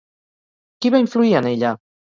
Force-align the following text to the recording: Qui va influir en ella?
Qui 0.79 0.93
va 0.95 1.03
influir 1.05 1.37
en 1.43 1.53
ella? 1.53 1.79